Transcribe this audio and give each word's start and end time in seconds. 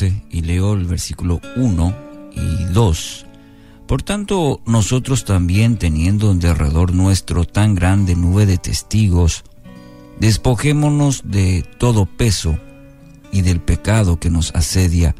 12 0.00 0.22
y 0.30 0.42
leo 0.42 0.72
el 0.72 0.86
versículo 0.86 1.40
1 1.56 1.94
y 2.32 2.64
2. 2.72 3.26
Por 3.86 4.02
tanto, 4.02 4.60
nosotros 4.64 5.24
también, 5.24 5.76
teniendo 5.76 6.30
en 6.30 6.38
derredor 6.38 6.94
nuestro 6.94 7.44
tan 7.44 7.74
grande 7.74 8.14
nube 8.14 8.46
de 8.46 8.56
testigos, 8.56 9.44
despojémonos 10.18 11.22
de 11.24 11.64
todo 11.78 12.06
peso 12.06 12.56
y 13.32 13.42
del 13.42 13.60
pecado 13.60 14.18
que 14.18 14.30
nos 14.30 14.54
asedia, 14.54 15.14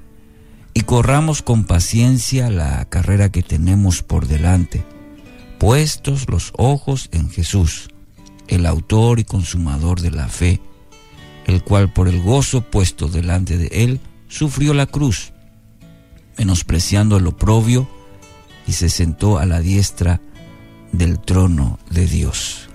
y 0.72 0.82
corramos 0.82 1.42
con 1.42 1.64
paciencia 1.64 2.48
la 2.48 2.84
carrera 2.86 3.30
que 3.30 3.42
tenemos 3.42 4.02
por 4.02 4.26
delante, 4.28 4.84
puestos 5.58 6.28
los 6.30 6.52
ojos 6.56 7.08
en 7.12 7.28
Jesús, 7.28 7.90
el 8.48 8.66
autor 8.66 9.18
y 9.18 9.24
consumador 9.24 10.00
de 10.00 10.12
la 10.12 10.28
fe, 10.28 10.60
el 11.46 11.62
cual 11.64 11.92
por 11.92 12.08
el 12.08 12.22
gozo 12.22 12.62
puesto 12.62 13.08
delante 13.08 13.58
de 13.58 13.66
él 13.84 14.00
sufrió 14.30 14.72
la 14.72 14.86
cruz, 14.86 15.32
menospreciando 16.38 17.18
el 17.18 17.26
oprobio, 17.26 17.86
y 18.66 18.72
se 18.72 18.88
sentó 18.88 19.38
a 19.38 19.44
la 19.44 19.60
diestra 19.60 20.20
del 20.92 21.18
trono 21.18 21.78
de 21.90 22.06
Dios. 22.06 22.68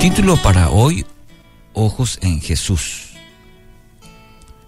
Título 0.00 0.36
para 0.42 0.70
hoy, 0.70 1.04
Ojos 1.74 2.18
en 2.22 2.40
Jesús. 2.40 3.10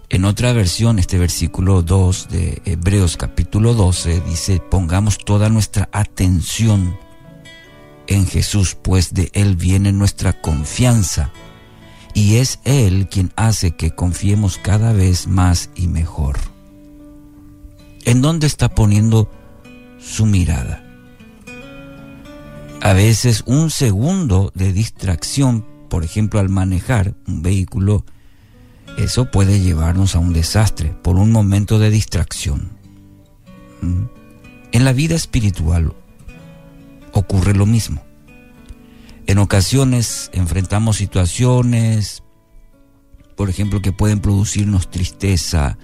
En 0.09 0.25
otra 0.25 0.53
versión, 0.53 0.99
este 0.99 1.17
versículo 1.17 1.81
2 1.81 2.29
de 2.29 2.61
Hebreos 2.65 3.17
capítulo 3.17 3.73
12 3.73 4.21
dice, 4.21 4.59
pongamos 4.59 5.17
toda 5.17 5.49
nuestra 5.49 5.89
atención 5.91 6.97
en 8.07 8.27
Jesús, 8.27 8.75
pues 8.75 9.13
de 9.13 9.31
Él 9.33 9.55
viene 9.55 9.91
nuestra 9.91 10.39
confianza 10.39 11.31
y 12.13 12.35
es 12.35 12.59
Él 12.63 13.07
quien 13.09 13.31
hace 13.35 13.71
que 13.71 13.91
confiemos 13.91 14.57
cada 14.57 14.93
vez 14.93 15.27
más 15.27 15.69
y 15.75 15.87
mejor. 15.87 16.37
¿En 18.05 18.21
dónde 18.21 18.47
está 18.47 18.69
poniendo 18.69 19.29
su 19.99 20.25
mirada? 20.25 20.83
A 22.81 22.93
veces 22.93 23.43
un 23.45 23.69
segundo 23.69 24.51
de 24.55 24.71
distracción, 24.71 25.65
por 25.89 26.03
ejemplo 26.03 26.39
al 26.39 26.49
manejar 26.49 27.13
un 27.27 27.41
vehículo, 27.41 28.05
eso 28.97 29.29
puede 29.31 29.59
llevarnos 29.59 30.15
a 30.15 30.19
un 30.19 30.33
desastre 30.33 30.93
por 31.03 31.17
un 31.17 31.31
momento 31.31 31.77
de 31.77 31.89
distracción. 31.89 32.71
¿Mm? 33.81 34.03
En 34.71 34.85
la 34.85 34.93
vida 34.93 35.15
espiritual 35.15 35.93
ocurre 37.11 37.53
lo 37.53 37.65
mismo. 37.65 38.08
En 39.29 39.37
ocasiones 39.37 40.31
enfrentamos 40.33 40.97
situaciones, 40.97 42.23
por 43.37 43.47
ejemplo, 43.47 43.79
que 43.79 43.91
pueden 43.91 44.21
producirnos 44.21 44.89
tristeza, 44.89 45.77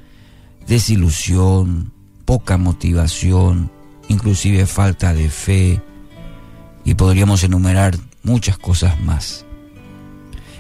desilusión, 0.66 1.94
poca 2.26 2.58
motivación, 2.58 3.72
inclusive 4.08 4.66
falta 4.66 5.14
de 5.14 5.30
fe, 5.30 5.80
y 6.84 6.96
podríamos 6.96 7.44
enumerar 7.44 7.96
muchas 8.24 8.58
cosas 8.58 9.00
más. 9.02 9.46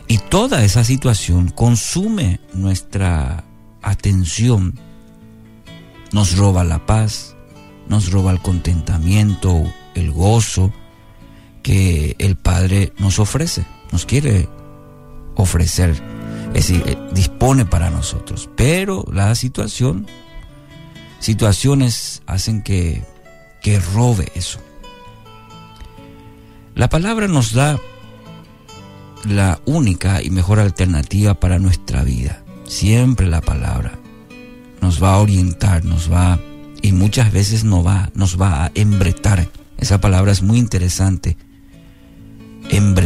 Y 0.07 0.19
toda 0.19 0.63
esa 0.63 0.83
situación 0.83 1.49
consume 1.49 2.39
nuestra 2.53 3.45
atención, 3.81 4.79
nos 6.11 6.37
roba 6.37 6.63
la 6.63 6.85
paz, 6.85 7.35
nos 7.89 8.11
roba 8.11 8.31
el 8.31 8.41
contentamiento, 8.41 9.73
el 9.95 10.11
gozo 10.11 10.71
que 11.65 12.15
el 12.19 12.35
Padre 12.35 12.93
nos 12.99 13.17
ofrece, 13.17 13.65
nos 13.91 14.05
quiere 14.05 14.47
ofrecer, 15.35 15.99
es 16.49 16.67
decir, 16.67 16.83
eh, 16.85 16.95
dispone 17.11 17.65
para 17.65 17.89
nosotros. 17.89 18.51
Pero 18.55 19.03
la 19.11 19.33
situación, 19.33 20.05
situaciones 21.19 22.21
hacen 22.27 22.61
que, 22.61 23.03
que 23.63 23.79
robe 23.79 24.31
eso. 24.35 24.59
La 26.75 26.87
palabra 26.87 27.27
nos 27.27 27.53
da 27.53 27.79
la 29.27 29.59
única 29.65 30.21
y 30.21 30.29
mejor 30.29 30.59
alternativa 30.59 31.33
para 31.33 31.57
nuestra 31.57 32.03
vida. 32.03 32.43
Siempre 32.67 33.25
la 33.25 33.41
palabra 33.41 33.97
nos 34.81 35.01
va 35.01 35.15
a 35.15 35.17
orientar, 35.17 35.83
nos 35.83 36.13
va 36.13 36.39
y 36.83 36.91
muchas 36.91 37.33
veces 37.33 37.63
nos 37.63 37.83
va, 37.83 38.11
nos 38.13 38.39
va 38.39 38.65
a 38.65 38.71
embretar. 38.75 39.49
Esa 39.79 39.99
palabra 39.99 40.31
es 40.31 40.43
muy 40.43 40.59
interesante. 40.59 41.37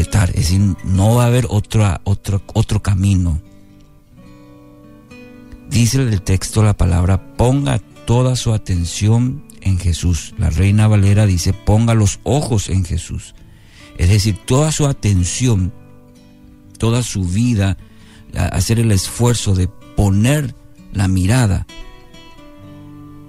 Es 0.01 0.35
decir, 0.35 0.75
no 0.83 1.15
va 1.15 1.25
a 1.25 1.27
haber 1.27 1.45
otra, 1.49 2.01
otro, 2.03 2.41
otro 2.53 2.81
camino. 2.81 3.41
Dice 5.69 6.01
el 6.01 6.21
texto 6.21 6.63
la 6.63 6.75
palabra, 6.75 7.35
ponga 7.35 7.79
toda 8.05 8.35
su 8.35 8.53
atención 8.53 9.43
en 9.61 9.77
Jesús. 9.77 10.33
La 10.37 10.49
reina 10.49 10.87
Valera 10.87 11.25
dice, 11.25 11.53
ponga 11.53 11.93
los 11.93 12.19
ojos 12.23 12.69
en 12.69 12.85
Jesús. 12.85 13.35
Es 13.97 14.09
decir, 14.09 14.37
toda 14.45 14.71
su 14.71 14.87
atención, 14.87 15.73
toda 16.77 17.03
su 17.03 17.25
vida, 17.25 17.77
hacer 18.33 18.79
el 18.79 18.91
esfuerzo 18.91 19.53
de 19.53 19.67
poner 19.67 20.55
la 20.93 21.07
mirada, 21.07 21.67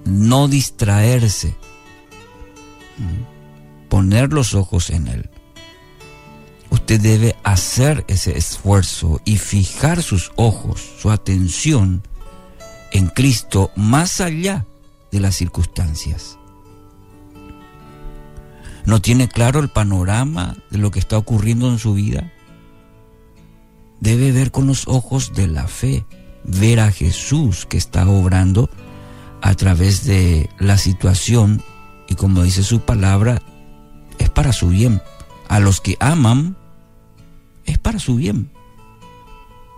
no 0.05 0.47
distraerse, 0.47 1.55
poner 3.89 4.31
los 4.31 4.55
ojos 4.55 4.89
en 4.89 5.07
Él. 5.07 5.29
Usted 6.81 6.99
debe 6.99 7.35
hacer 7.43 8.03
ese 8.07 8.35
esfuerzo 8.39 9.21
y 9.23 9.37
fijar 9.37 10.01
sus 10.01 10.31
ojos, 10.35 10.81
su 10.99 11.11
atención 11.11 12.01
en 12.91 13.07
Cristo 13.07 13.69
más 13.75 14.19
allá 14.19 14.65
de 15.11 15.19
las 15.19 15.35
circunstancias. 15.35 16.39
¿No 18.83 18.99
tiene 18.99 19.29
claro 19.29 19.59
el 19.59 19.69
panorama 19.69 20.57
de 20.71 20.79
lo 20.79 20.89
que 20.89 20.97
está 20.97 21.19
ocurriendo 21.19 21.69
en 21.69 21.77
su 21.77 21.93
vida? 21.93 22.33
Debe 23.99 24.31
ver 24.31 24.49
con 24.51 24.65
los 24.65 24.87
ojos 24.87 25.33
de 25.33 25.47
la 25.47 25.67
fe, 25.67 26.03
ver 26.43 26.79
a 26.79 26.91
Jesús 26.91 27.67
que 27.67 27.77
está 27.77 28.09
obrando 28.09 28.71
a 29.43 29.53
través 29.53 30.03
de 30.03 30.49
la 30.57 30.79
situación 30.79 31.61
y 32.09 32.15
como 32.15 32.41
dice 32.41 32.63
su 32.63 32.81
palabra, 32.81 33.39
es 34.17 34.31
para 34.31 34.51
su 34.51 34.69
bien. 34.69 34.99
A 35.47 35.59
los 35.59 35.79
que 35.79 35.95
aman, 35.99 36.57
es 37.65 37.77
para 37.77 37.99
su 37.99 38.15
bien, 38.15 38.49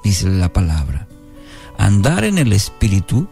dice 0.04 0.30
la 0.30 0.52
palabra. 0.52 1.08
Andar 1.78 2.24
en 2.24 2.38
el 2.38 2.54
Espíritu 2.54 3.28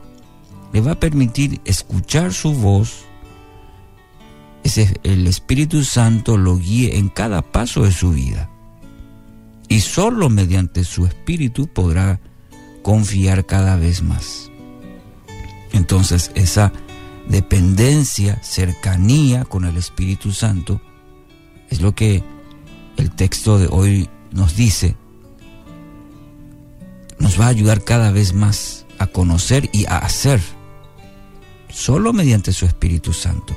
le 0.74 0.82
va 0.82 0.94
a 0.94 1.00
permitir 1.00 1.62
escuchar 1.66 2.34
su 2.34 2.54
voz, 2.54 3.06
ese, 4.64 5.00
el 5.04 5.28
Espíritu 5.28 5.84
Santo 5.84 6.38
lo 6.38 6.58
guíe 6.58 6.98
en 6.98 7.10
cada 7.10 7.42
paso 7.42 7.84
de 7.84 7.92
su 7.92 8.12
vida. 8.12 8.50
Y 9.68 9.80
solo 9.80 10.30
mediante 10.30 10.84
su 10.84 11.06
Espíritu 11.06 11.68
podrá 11.68 12.20
confiar 12.82 13.46
cada 13.46 13.76
vez 13.76 14.02
más. 14.04 14.52
Entonces 15.72 16.32
esa 16.36 16.74
dependencia, 17.28 18.42
cercanía 18.44 19.46
con 19.46 19.66
el 19.66 19.78
Espíritu 19.78 20.32
Santo 20.32 20.82
es 21.70 21.82
lo 21.82 21.96
que 21.96 22.24
el 22.98 23.12
texto 23.12 23.58
de 23.58 23.68
hoy 23.72 24.10
nos 24.32 24.56
dice. 24.56 24.96
Nos 27.20 27.40
va 27.40 27.46
a 27.46 27.50
ayudar 27.50 27.84
cada 27.84 28.12
vez 28.12 28.34
más 28.34 28.86
a 28.98 29.08
conocer 29.08 29.70
y 29.74 29.86
a 29.86 29.98
hacer 29.98 30.42
solo 31.70 32.14
mediante 32.14 32.52
su 32.52 32.66
Espíritu 32.66 33.14
Santo. 33.14 33.56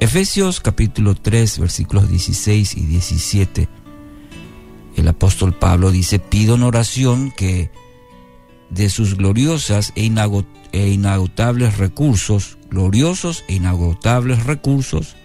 Efesios 0.00 0.60
capítulo 0.60 1.14
3 1.14 1.58
versículos 1.58 2.08
16 2.08 2.76
y 2.76 2.80
17. 2.80 3.68
El 4.96 5.08
apóstol 5.08 5.54
Pablo 5.54 5.90
dice, 5.90 6.18
pido 6.18 6.54
en 6.54 6.62
oración 6.62 7.30
que 7.30 7.70
de 8.70 8.90
sus 8.90 9.16
gloriosas 9.16 9.92
e, 9.96 10.10
e 10.72 10.88
inagotables 10.88 11.78
recursos, 11.78 12.58
gloriosos 12.70 13.44
e 13.48 13.54
inagotables 13.54 14.44
recursos, 14.44 15.16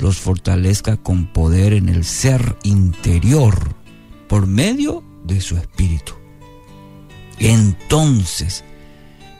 los 0.00 0.18
fortalezca 0.18 0.96
con 0.96 1.26
poder 1.26 1.72
en 1.72 1.88
el 1.88 2.04
ser 2.04 2.56
interior 2.62 3.74
por 4.28 4.46
medio 4.46 5.04
de 5.24 5.40
su 5.40 5.56
espíritu. 5.56 6.14
Entonces, 7.38 8.64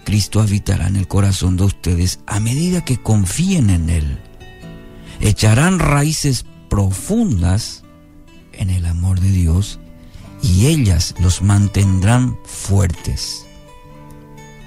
Cristo 0.05 0.41
habitará 0.41 0.89
en 0.89 0.97
el 0.97 1.07
corazón 1.07 1.57
de 1.57 1.65
ustedes 1.65 2.21
a 2.27 2.41
medida 2.41 2.85
que 2.85 3.01
confíen 3.01 3.71
en 3.71 3.91
Él. 3.91 4.19
Echarán 5.21 5.79
raíces 5.79 6.47
profundas 6.69 7.85
en 8.53 8.71
el 8.71 8.87
amor 8.87 9.21
de 9.21 9.31
Dios 9.31 9.79
y 10.43 10.67
ellas 10.67 11.15
los 11.21 11.43
mantendrán 11.43 12.39
fuertes. 12.45 13.47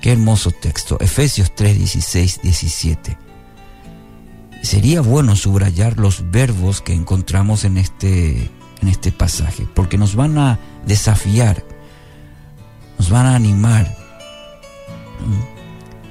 Qué 0.02 0.12
hermoso 0.12 0.52
texto. 0.52 0.98
Efesios 1.00 1.56
3, 1.56 1.78
16, 1.78 2.42
17. 2.44 3.23
Sería 4.64 5.02
bueno 5.02 5.36
subrayar 5.36 6.00
los 6.00 6.32
verbos 6.32 6.82
que 6.82 6.94
encontramos 6.94 7.66
en 7.66 7.78
este, 7.78 8.50
en 8.82 8.88
este 8.88 9.12
pasaje, 9.12 9.68
porque 9.76 10.00
nos 10.00 10.16
van 10.16 10.40
a 10.40 10.58
desafiar 10.88 11.64
nos 13.04 13.10
van 13.10 13.26
a 13.26 13.36
animar 13.36 13.98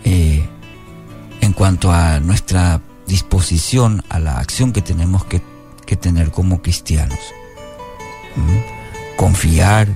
eh, 0.04 0.46
en 1.40 1.52
cuanto 1.54 1.90
a 1.90 2.20
nuestra 2.20 2.82
disposición 3.06 4.04
a 4.10 4.18
la 4.18 4.38
acción 4.38 4.72
que 4.72 4.82
tenemos 4.82 5.24
que, 5.24 5.40
tener 6.00 6.30
como 6.30 6.62
cristianos. 6.62 7.18
Confiar, 9.18 9.88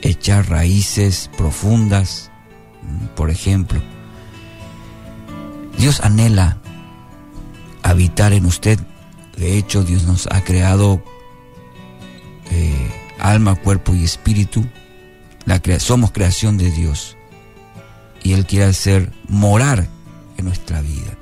echar 0.00 0.48
raíces 0.48 1.28
profundas, 1.36 2.30
por 3.16 3.30
ejemplo. 3.30 3.82
Dios 5.76 6.00
anhela 6.02 6.58
habitar 7.84 8.32
en 8.32 8.46
usted. 8.46 8.80
De 9.36 9.56
hecho, 9.56 9.84
Dios 9.84 10.04
nos 10.04 10.26
ha 10.32 10.42
creado 10.42 11.00
eh, 12.50 12.90
alma, 13.20 13.54
cuerpo 13.54 13.94
y 13.94 14.02
espíritu. 14.02 14.64
La 15.44 15.60
somos 15.78 16.10
creación 16.10 16.56
de 16.58 16.70
Dios. 16.70 17.16
Y 18.22 18.32
Él 18.32 18.46
quiere 18.46 18.64
hacer 18.64 19.12
morar 19.28 19.86
en 20.38 20.46
nuestra 20.46 20.80
vida. 20.80 21.16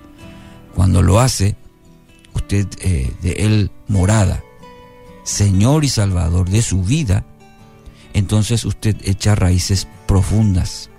Cuando 0.75 1.03
lo 1.03 1.21
hace, 1.21 1.57
usted 2.33 2.67
eh, 2.81 3.13
de 3.21 3.33
Él 3.33 3.71
morada, 3.89 4.43
Señor 5.25 5.85
y 5.85 5.89
Salvador 5.89 6.49
de 6.49 6.63
su 6.63 6.83
vida, 6.85 7.25
entonces 8.15 8.65
usted 8.65 8.97
echa 9.05 9.35
raíces 9.35 9.89
profundas. 10.07 10.91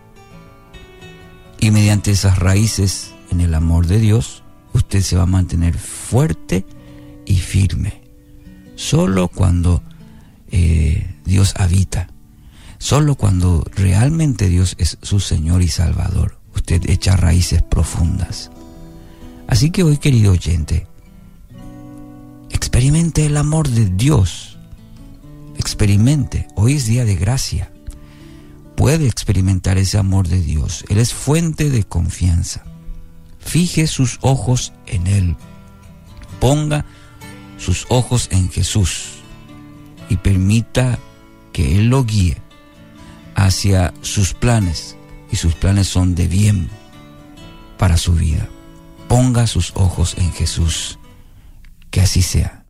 Y 1.59 1.71
mediante 1.71 2.11
esas 2.11 2.37
raíces 2.39 3.13
en 3.31 3.39
el 3.39 3.53
amor 3.53 3.87
de 3.87 3.99
Dios, 3.99 4.43
usted 4.73 5.01
se 5.01 5.15
va 5.15 5.23
a 5.23 5.27
mantener 5.27 5.77
fuerte 5.77 6.65
y 7.25 7.37
firme. 7.37 8.01
Solo 8.75 9.27
cuando 9.27 9.81
eh, 10.51 11.15
Dios 11.25 11.53
habita, 11.57 12.09
solo 12.77 13.15
cuando 13.15 13.65
realmente 13.75 14.49
Dios 14.49 14.75
es 14.77 14.97
su 15.01 15.19
Señor 15.19 15.61
y 15.61 15.67
Salvador, 15.67 16.39
usted 16.55 16.89
echa 16.89 17.15
raíces 17.15 17.61
profundas. 17.61 18.51
Así 19.47 19.71
que 19.71 19.83
hoy, 19.83 19.97
querido 19.97 20.31
oyente, 20.31 20.87
experimente 22.49 23.25
el 23.25 23.37
amor 23.37 23.67
de 23.69 23.85
Dios. 23.85 24.57
Experimente. 25.57 26.47
Hoy 26.55 26.73
es 26.73 26.87
día 26.87 27.05
de 27.05 27.15
gracia. 27.15 27.71
Puede 28.75 29.07
experimentar 29.07 29.77
ese 29.77 29.97
amor 29.97 30.27
de 30.27 30.41
Dios. 30.41 30.83
Él 30.89 30.97
es 30.97 31.13
fuente 31.13 31.69
de 31.69 31.83
confianza. 31.83 32.63
Fije 33.45 33.87
sus 33.87 34.19
ojos 34.21 34.73
en 34.85 35.07
Él. 35.07 35.35
Ponga 36.39 36.85
sus 37.57 37.85
ojos 37.89 38.27
en 38.31 38.49
Jesús 38.49 39.19
y 40.09 40.17
permita 40.17 40.99
que 41.51 41.77
Él 41.77 41.87
lo 41.87 42.03
guíe 42.03 42.41
hacia 43.35 43.93
sus 44.01 44.33
planes. 44.33 44.97
Y 45.31 45.35
sus 45.35 45.55
planes 45.55 45.87
son 45.87 46.13
de 46.13 46.27
bien 46.27 46.69
para 47.77 47.97
su 47.97 48.13
vida 48.13 48.47
ponga 49.13 49.45
sus 49.45 49.73
ojos 49.75 50.15
en 50.17 50.31
Jesús. 50.31 50.97
Que 51.91 52.01
así 52.01 52.23
sea. 52.23 52.61